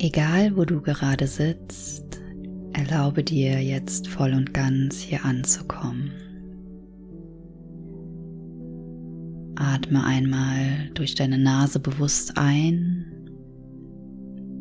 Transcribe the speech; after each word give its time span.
Egal 0.00 0.56
wo 0.56 0.64
du 0.64 0.80
gerade 0.80 1.26
sitzt, 1.26 2.20
erlaube 2.72 3.24
dir 3.24 3.60
jetzt 3.60 4.06
voll 4.06 4.32
und 4.32 4.54
ganz 4.54 5.00
hier 5.00 5.24
anzukommen. 5.24 6.12
Atme 9.56 10.04
einmal 10.04 10.90
durch 10.94 11.16
deine 11.16 11.36
Nase 11.36 11.80
bewusst 11.80 12.38
ein. 12.38 13.06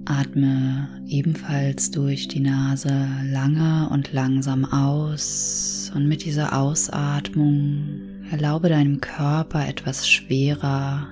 Atme 0.06 0.90
ebenfalls 1.06 1.92
durch 1.92 2.28
die 2.28 2.40
Nase 2.40 3.08
lange 3.32 3.90
und 3.92 4.14
langsam 4.14 4.66
aus 4.66 5.92
und 5.94 6.08
mit 6.08 6.26
dieser 6.26 6.60
Ausatmung 6.60 8.00
erlaube 8.32 8.70
deinem 8.70 9.02
Körper 9.02 9.68
etwas 9.68 10.10
schwerer 10.10 11.10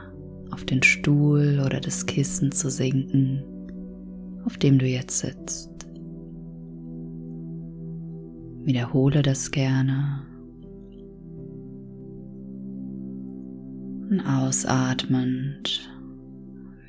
auf 0.49 0.65
den 0.65 0.81
Stuhl 0.81 1.61
oder 1.63 1.79
das 1.79 2.07
Kissen 2.07 2.51
zu 2.51 2.71
sinken 2.71 3.43
auf 4.45 4.57
dem 4.57 4.77
du 4.79 4.85
jetzt 4.85 5.19
sitzt. 5.19 5.87
Wiederhole 8.63 9.21
das 9.21 9.51
gerne. 9.51 10.21
Und 14.09 14.21
ausatmend 14.21 15.89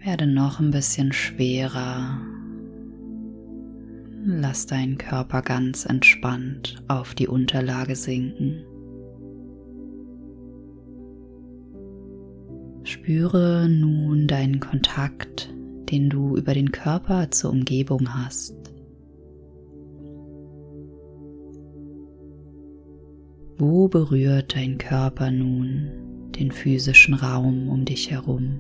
werde 0.05 0.27
noch 0.27 0.61
ein 0.61 0.71
bisschen 0.71 1.13
schwerer. 1.13 2.21
Lass 4.25 4.67
deinen 4.67 4.99
Körper 4.99 5.43
ganz 5.43 5.87
entspannt 5.87 6.83
auf 6.89 7.15
die 7.15 7.29
Unterlage 7.29 7.97
sinken. 7.97 8.65
Spüre 12.85 13.69
nun 13.69 14.27
deinen 14.27 14.61
Kontakt 14.61 15.56
den 15.91 16.11
du 16.11 16.37
über 16.37 16.55
den 16.55 16.73
Körper 16.73 17.31
zur 17.31 17.51
Umgebung 17.51 18.15
hast. 18.15 18.55
Wo 23.59 23.89
berührt 23.89 24.55
dein 24.55 24.77
Körper 24.77 25.31
nun 25.31 25.89
den 26.39 26.51
physischen 26.51 27.15
Raum 27.15 27.69
um 27.71 27.85
dich 27.85 28.11
herum? 28.11 28.59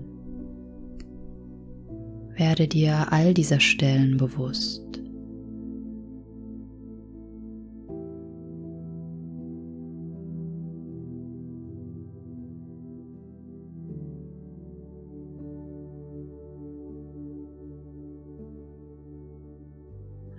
Werde 2.35 2.69
dir 2.69 3.13
all 3.13 3.35
dieser 3.35 3.61
Stellen 3.61 4.17
bewusst. 4.17 4.86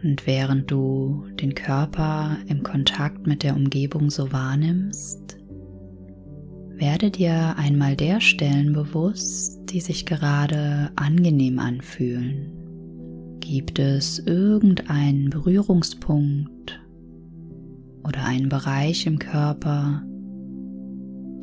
Und 0.04 0.28
während 0.28 0.70
du 0.70 1.26
den 1.42 1.56
Körper 1.56 2.38
im 2.48 2.62
Kontakt 2.62 3.26
mit 3.26 3.44
der 3.44 3.56
Umgebung 3.56 4.12
so 4.12 4.32
wahrnimmst, 4.32 5.38
werde 6.76 7.10
dir 7.10 7.56
einmal 7.58 7.96
der 7.96 8.22
Stellen 8.22 8.74
bewusst, 8.74 9.60
die 9.72 9.82
sich 9.82 10.06
gerade 10.06 10.92
angenehm 10.96 11.58
anfühlen. 11.58 12.52
Gibt 13.40 13.80
es 13.80 14.20
irgendeinen 14.20 15.30
Berührungspunkt 15.32 16.80
oder 18.04 18.26
einen 18.26 18.50
Bereich 18.50 19.08
im 19.08 19.18
Körper, 19.18 20.04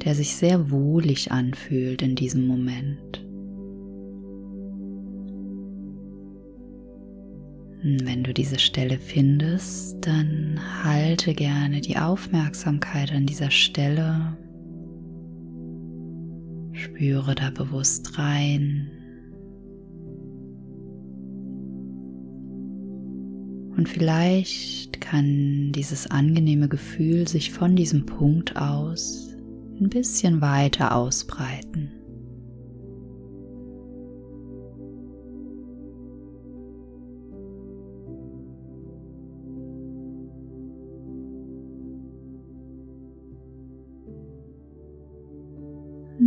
der 0.05 0.15
sich 0.15 0.37
sehr 0.37 0.71
wohlig 0.71 1.33
anfühlt 1.33 2.03
in 2.03 2.15
diesem 2.15 2.47
Moment? 2.47 3.24
Wenn 7.87 8.25
du 8.25 8.33
diese 8.33 8.59
Stelle 8.59 8.99
findest, 8.99 10.07
dann 10.07 10.59
halte 10.85 11.35
gerne 11.35 11.83
die 11.83 11.99
Aufmerksamkeit 11.99 13.13
an 13.13 13.27
dieser 13.27 13.51
Stelle. 13.51 14.39
Spüre 16.73 17.35
da 17.35 17.51
bewusst 17.51 18.19
rein. 18.19 18.91
Und 23.77 23.87
vielleicht 23.87 25.03
kann 25.03 25.73
dieses 25.73 26.11
angenehme 26.11 26.69
Gefühl 26.71 27.29
sich 27.29 27.53
von 27.53 27.77
diesem 27.77 28.07
Punkt 28.07 28.57
aus 28.57 29.37
ein 29.79 29.91
bisschen 29.91 30.41
weiter 30.41 30.97
ausbreiten. 30.97 31.94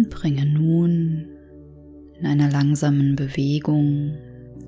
Bringe 0.04 0.46
nun 0.46 1.28
in 2.20 2.26
einer 2.26 2.50
langsamen 2.50 3.16
Bewegung 3.16 4.16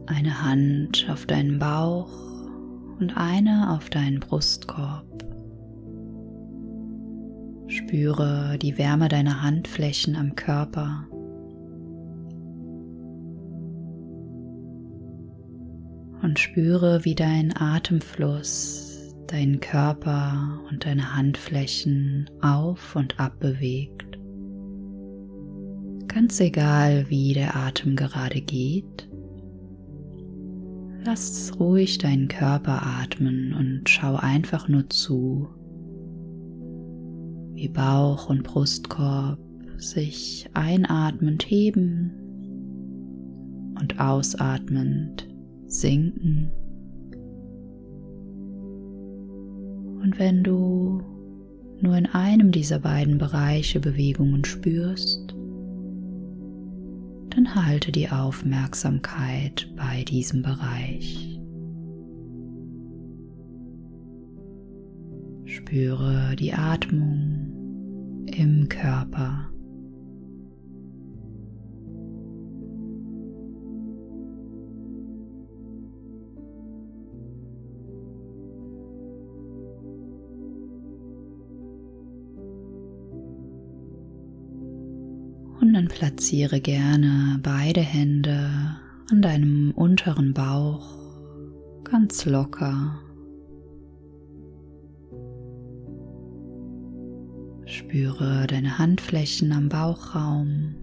eine 0.05 0.43
Hand 0.43 1.07
auf 1.09 1.25
deinen 1.25 1.59
Bauch 1.59 2.11
und 2.99 3.15
eine 3.15 3.71
auf 3.75 3.89
deinen 3.89 4.19
Brustkorb. 4.19 5.05
Spüre 7.67 8.57
die 8.59 8.77
Wärme 8.77 9.09
deiner 9.09 9.43
Handflächen 9.43 10.15
am 10.15 10.35
Körper. 10.35 11.05
Und 16.21 16.37
spüre, 16.39 17.05
wie 17.05 17.15
dein 17.15 17.55
Atemfluss 17.55 18.89
deinen 19.27 19.59
Körper 19.59 20.59
und 20.69 20.85
deine 20.85 21.15
Handflächen 21.15 22.29
auf 22.41 22.95
und 22.95 23.19
ab 23.19 23.39
bewegt. 23.39 24.08
Ganz 26.11 26.39
egal, 26.39 27.05
wie 27.09 27.33
der 27.33 27.55
Atem 27.55 27.95
gerade 27.95 28.41
geht, 28.41 29.07
lass 31.05 31.53
ruhig 31.59 31.99
deinen 31.99 32.27
Körper 32.27 32.81
atmen 32.83 33.53
und 33.53 33.87
schau 33.87 34.15
einfach 34.15 34.67
nur 34.67 34.89
zu, 34.89 35.47
wie 37.53 37.69
Bauch 37.69 38.27
und 38.27 38.41
Brustkorb 38.43 39.39
sich 39.77 40.49
einatmend 40.55 41.43
heben 41.43 42.11
und 43.79 43.99
ausatmend 43.99 45.29
sinken. 45.67 46.51
Und 50.01 50.17
wenn 50.17 50.43
du 50.43 51.03
nur 51.81 51.95
in 51.95 52.07
einem 52.07 52.51
dieser 52.51 52.79
beiden 52.79 53.19
Bereiche 53.19 53.79
Bewegungen 53.79 54.43
spürst, 54.43 55.35
dann 57.35 57.55
halte 57.55 57.91
die 57.91 58.09
Aufmerksamkeit 58.09 59.71
bei 59.75 60.03
diesem 60.03 60.41
Bereich. 60.41 61.39
Spüre 65.45 66.35
die 66.35 66.53
Atmung 66.53 68.25
im 68.27 68.69
Körper. 68.69 69.49
Und 85.69 85.75
dann 85.75 85.87
platziere 85.87 86.59
gerne 86.61 87.39
beide 87.43 87.81
Hände 87.81 88.49
an 89.11 89.21
deinem 89.21 89.69
unteren 89.75 90.33
Bauch 90.33 90.97
ganz 91.83 92.25
locker. 92.25 92.99
Spüre 97.67 98.47
deine 98.47 98.79
Handflächen 98.79 99.51
am 99.51 99.69
Bauchraum 99.69 100.73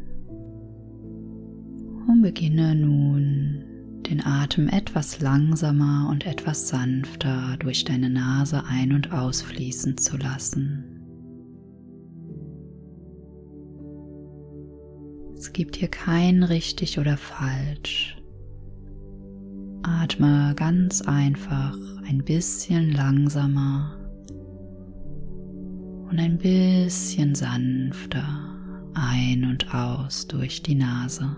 und 2.06 2.22
beginne 2.22 2.76
nun 2.76 3.64
den 4.08 4.24
Atem 4.24 4.68
etwas 4.68 5.20
langsamer 5.20 6.08
und 6.08 6.26
etwas 6.26 6.68
sanfter 6.68 7.56
durch 7.58 7.82
deine 7.82 8.08
Nase 8.08 8.62
ein- 8.68 8.92
und 8.92 9.10
ausfließen 9.10 9.98
zu 9.98 10.16
lassen. 10.16 10.85
Es 15.46 15.52
gibt 15.52 15.76
hier 15.76 15.86
kein 15.86 16.42
richtig 16.42 16.98
oder 16.98 17.16
falsch. 17.16 18.16
Atme 19.84 20.54
ganz 20.56 21.02
einfach 21.02 21.78
ein 22.04 22.24
bisschen 22.24 22.90
langsamer 22.90 23.96
und 26.10 26.18
ein 26.18 26.36
bisschen 26.36 27.36
sanfter 27.36 28.26
ein 28.94 29.44
und 29.44 29.72
aus 29.72 30.26
durch 30.26 30.64
die 30.64 30.74
Nase. 30.74 31.36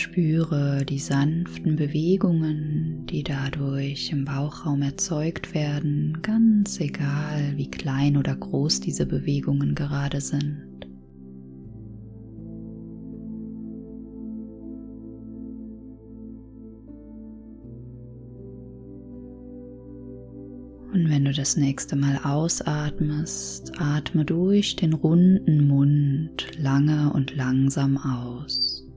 Spüre 0.00 0.86
die 0.86 0.98
sanften 0.98 1.76
Bewegungen, 1.76 3.04
die 3.04 3.22
dadurch 3.22 4.10
im 4.10 4.24
Bauchraum 4.24 4.80
erzeugt 4.80 5.52
werden, 5.52 6.16
ganz 6.22 6.80
egal 6.80 7.52
wie 7.56 7.70
klein 7.70 8.16
oder 8.16 8.34
groß 8.34 8.80
diese 8.80 9.04
Bewegungen 9.04 9.74
gerade 9.74 10.22
sind. 10.22 10.88
Und 20.94 21.10
wenn 21.10 21.26
du 21.26 21.32
das 21.32 21.58
nächste 21.58 21.94
Mal 21.94 22.18
ausatmest, 22.24 23.78
atme 23.78 24.24
durch 24.24 24.76
den 24.76 24.94
runden 24.94 25.68
Mund 25.68 26.46
lange 26.58 27.12
und 27.12 27.36
langsam 27.36 27.98
aus. 27.98 28.89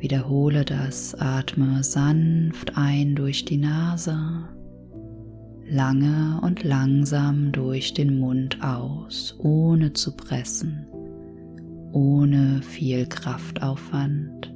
Wiederhole 0.00 0.64
das, 0.64 1.14
atme 1.14 1.84
sanft 1.84 2.76
ein 2.76 3.14
durch 3.14 3.44
die 3.44 3.58
Nase, 3.58 4.18
lange 5.68 6.40
und 6.42 6.64
langsam 6.64 7.52
durch 7.52 7.94
den 7.94 8.18
Mund 8.18 8.58
aus, 8.62 9.36
ohne 9.38 9.92
zu 9.92 10.16
pressen 10.16 10.86
ohne 11.92 12.62
viel 12.62 13.06
Kraftaufwand. 13.06 14.52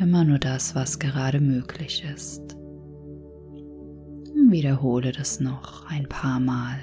Immer 0.00 0.24
nur 0.24 0.38
das, 0.38 0.74
was 0.74 0.98
gerade 0.98 1.40
möglich 1.40 2.04
ist. 2.12 2.56
Wiederhole 4.50 5.12
das 5.12 5.40
noch 5.40 5.86
ein 5.88 6.08
paar 6.08 6.40
Mal. 6.40 6.78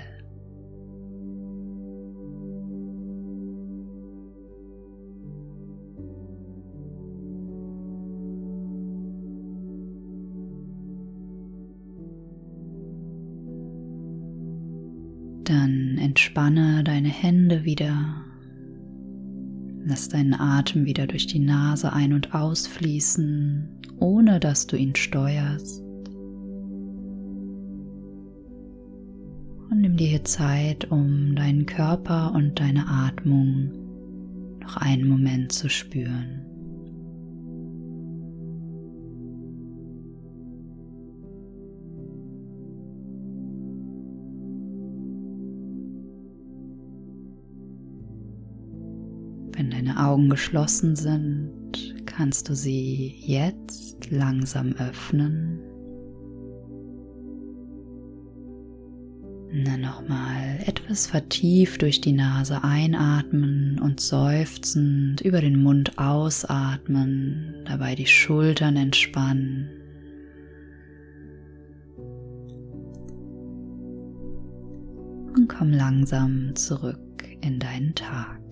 Dann 15.45 15.97
entspanne 15.97 16.83
deine 16.83 17.09
Hände 17.09 17.63
wieder 17.63 18.25
Lass 19.87 20.09
deinen 20.09 20.33
Atem 20.33 20.85
wieder 20.85 21.05
durch 21.05 21.27
die 21.27 21.39
Nase 21.39 21.93
ein- 21.93 22.13
und 22.13 22.33
ausfließen, 22.33 23.69
ohne 23.99 24.39
dass 24.39 24.65
du 24.65 24.77
ihn 24.77 24.95
steuerst. 24.95 25.83
Und 29.69 29.81
nimm 29.81 29.95
dir 29.95 30.07
hier 30.07 30.23
Zeit, 30.23 30.89
um 30.89 31.35
deinen 31.35 31.67
Körper 31.67 32.33
und 32.33 32.59
deine 32.59 32.87
Atmung 32.87 33.69
noch 34.59 34.77
einen 34.77 35.07
Moment 35.07 35.51
zu 35.51 35.69
spüren. 35.69 36.41
Wenn 49.55 49.71
deine 49.71 50.05
Augen 50.05 50.29
geschlossen 50.29 50.97
sind, 50.97 51.95
kannst 52.05 52.49
du 52.49 52.55
sie 52.55 53.15
jetzt 53.25 54.11
langsam 54.11 54.73
öffnen. 54.73 55.61
Dann 59.63 59.79
nochmal 59.79 60.59
etwas 60.65 61.07
vertieft 61.07 61.81
durch 61.81 62.01
die 62.01 62.11
Nase 62.11 62.61
einatmen 62.65 63.79
und 63.79 64.01
seufzend 64.01 65.21
über 65.21 65.39
den 65.39 65.63
Mund 65.63 65.97
ausatmen, 65.97 67.55
dabei 67.63 67.95
die 67.95 68.07
Schultern 68.07 68.75
entspannen. 68.75 69.69
Und 75.37 75.47
komm 75.47 75.71
langsam 75.71 76.53
zurück 76.55 76.99
in 77.39 77.59
deinen 77.59 77.95
Tag. 77.95 78.44